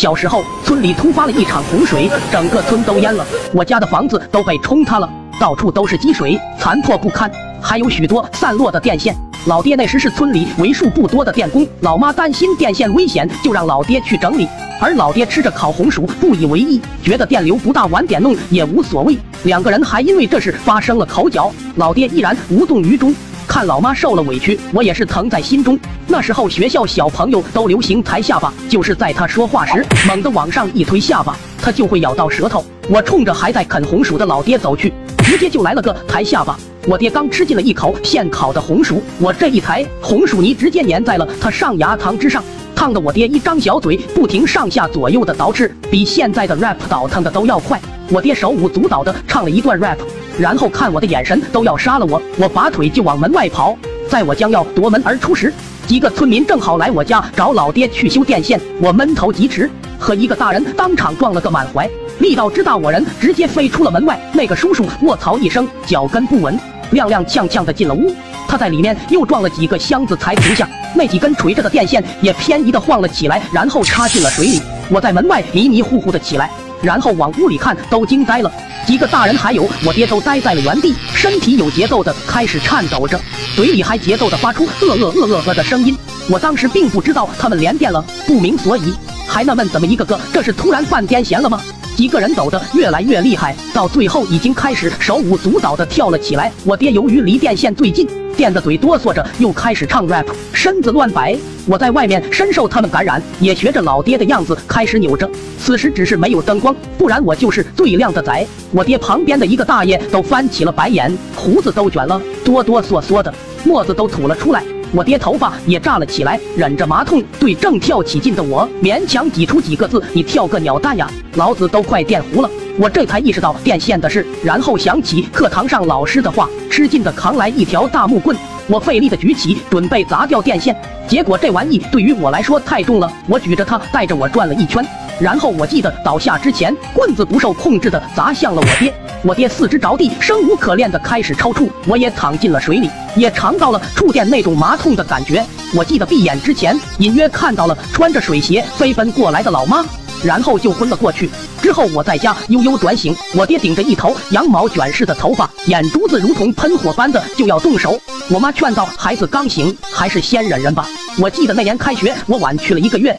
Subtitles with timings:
[0.00, 5.06] 小时候，村里突发了一场洪水，整个村都淹了，我家的房子都被冲塌了，
[5.38, 7.30] 到处都是积水，残破不堪，
[7.60, 9.14] 还有许多散落的电线。
[9.44, 14.48] 老爹那时是村里为数不多的电工，老妈担心电线危险，就让老爹去整理。
[14.80, 19.18] 而老爹吃着烤红薯，不以为意，觉得电流不大，晚点弄也无所谓。
[19.42, 23.14] 两个人还因为这事发生了口角，老爹依然无动于衷。
[23.50, 25.76] 看老妈受了委屈，我也是疼在心中。
[26.06, 32.64] 那时候学校小朋友都流行抬下巴，就是在他说话时猛地往上一推下巴，他就会咬到舌头。
[32.88, 34.92] 我冲着还在啃红薯的老爹走去，
[35.24, 36.56] 直接就来了个抬下巴。
[36.86, 42.44] 我爹刚吃进了一口现烤的红薯，我这一抬，红薯泥直接粘在了他上牙膛之上，
[42.76, 47.80] 烫得我爹一张小嘴不停上下左右的倒饬，比现在的 rap 倒腾的都要快。
[48.12, 49.98] 我爹手舞足蹈的唱了一段 rap。
[50.40, 53.76] 然后看我的眼神都要杀了我，我拔腿就往门外跑。
[54.08, 55.52] 在我将要夺门而出时，
[55.86, 58.58] 几个村民正好来我家找老爹去修电线。
[58.80, 61.88] 我闷头疾驰，和一个大人当场撞了个满怀，
[62.20, 64.18] 力道之大，我人直接飞出了门外。
[64.32, 66.58] 那个叔叔卧槽一声，脚跟不稳，
[66.90, 68.10] 踉踉跄跄的进了屋。
[68.48, 74.62] 他在里面又撞了几个箱子才停下，那几根垂着的电线也偏移的晃了起来，然后插进了水里。
[74.88, 76.50] 我在门外迷迷糊糊的起来，
[76.82, 78.52] 然后往屋里看，都惊呆了。
[78.86, 83.20] 几个大人还有我爹都呆在了原地，身体有节奏的开始颤抖着，
[83.54, 85.96] 嘴里还节奏的发出呃呃呃呃呃的声音。
[86.28, 88.94] 我当时并不知道他们连电了，不明所以，
[89.28, 91.60] 还纳闷怎么一个个这是突然犯癫痫了吗？
[92.00, 96.50] 几个人抖得越来越厉害，到最后已经开始手舞足蹈的跳了起来。
[96.64, 98.08] 我爹由于离电线最近。
[98.34, 101.36] 电的嘴哆嗦着，又开始唱 rap，身子乱摆。
[101.66, 105.28] 我在外面深受他们感染，也学着老爹的样子开始扭着。
[105.58, 108.46] 此时只是没有灯光，不然我就是最靓的仔。
[108.70, 113.30] 我爹旁边的一个大爷都翻起了白眼，胡子都卷了，哆哆嗦嗦的，
[113.62, 114.64] 沫子都吐了出来。
[114.92, 128.36] 我爹头发也炸了起来，忍着麻痛，对正跳起劲的我勉强挤出几个字：“你跳个鸟蛋呀，老子都快电糊了。”我这才意识到电线的事，然后想起课堂上老师的话，吃劲的扛来一条大木棍，
[128.68, 130.74] 我费力的举起，准备砸掉电线。
[131.06, 134.84] 结果这玩意对于我来说太重了，我举着它带着我转了一圈，
[135.20, 138.92] 然后我记得倒下之前，棍子不受控制的砸向了我爹。
[139.22, 145.44] 我爹四肢着地，生无可恋的开始抽搐，我也躺进了水里，也尝到了触电那种麻痛的感觉。
[145.74, 149.84] 我记得闭眼之前，隐约看到了穿着水鞋飞奔过来的老妈。
[150.22, 151.30] 然后就昏了过去。
[151.62, 157.98] 之后我在家悠悠转醒，我爹顶着一头羊毛卷似的头发，眼珠子如同喷火般的就要动手。
[158.28, 160.86] 我妈劝道：“孩子刚醒，还是先忍忍吧。”
[161.18, 163.18] 我记得那年开学，我晚去了一个月。